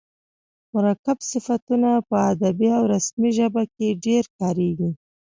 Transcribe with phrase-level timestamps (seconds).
[0.73, 4.89] مرکب صفتونه په ادبي او رسمي ژبه کښي ډېر کاریږي.